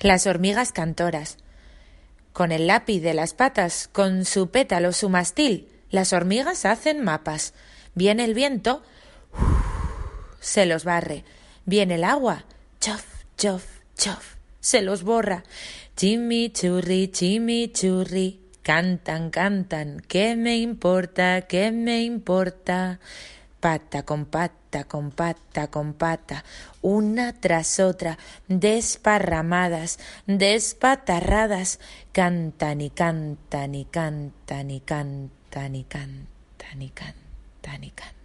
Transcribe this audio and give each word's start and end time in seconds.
Las 0.00 0.28
hormigas 0.28 0.70
cantoras. 0.70 1.38
Con 2.32 2.52
el 2.52 2.68
lápiz 2.68 3.00
de 3.00 3.14
las 3.14 3.34
patas, 3.34 3.88
con 3.90 4.24
su 4.24 4.50
pétalo, 4.50 4.92
su 4.92 5.08
mastil, 5.08 5.68
las 5.90 6.12
hormigas 6.12 6.64
hacen 6.66 7.02
mapas. 7.02 7.52
Viene 7.94 8.24
el 8.24 8.34
viento, 8.34 8.82
se 10.38 10.66
los 10.66 10.84
barre. 10.84 11.24
Viene 11.64 11.96
el 11.96 12.04
agua, 12.04 12.44
chof, 12.80 13.04
chof, 13.36 13.64
chof, 13.96 14.36
se 14.60 14.82
los 14.82 15.02
borra. 15.02 15.42
Chimichurri, 15.96 17.10
chimichurri, 17.10 18.40
cantan, 18.62 19.30
cantan, 19.30 20.00
¿qué 20.06 20.36
me 20.36 20.58
importa? 20.58 21.42
¿Qué 21.42 21.72
me 21.72 22.02
importa? 22.02 23.00
Pata 23.60 24.04
con 24.04 24.26
pata, 24.26 24.84
con 24.84 25.10
pata, 25.10 25.68
con 25.68 25.94
pata, 25.94 26.44
una 26.80 27.32
tras 27.32 27.80
otra, 27.80 28.16
desparramadas, 28.46 29.98
despatarradas, 30.26 31.80
cantan 32.12 32.80
y 32.80 32.90
cantan 32.90 33.74
y 33.74 33.84
cantan 33.84 34.70
y 34.70 34.80
cantan 34.80 35.74
y 35.74 35.84
cantan 35.84 36.82
y 36.82 36.90
cantan 36.90 37.84
y 37.84 37.90
cantan. 37.90 38.17